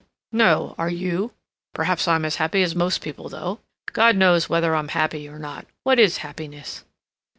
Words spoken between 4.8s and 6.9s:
happy or not. What is happiness?"